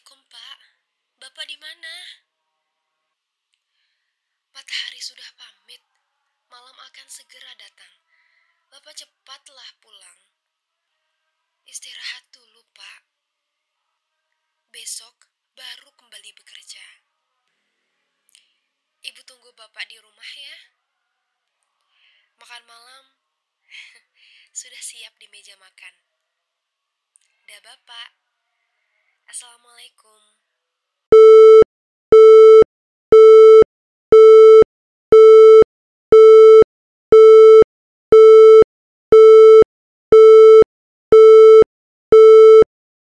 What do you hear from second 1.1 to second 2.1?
Bapak di mana?